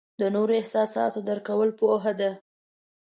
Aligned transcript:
د 0.19 0.21
نورو 0.35 0.53
احساسات 0.61 1.13
درک 1.27 1.43
کول 1.49 1.69
پوهه 1.79 2.13
ده. 2.19 2.29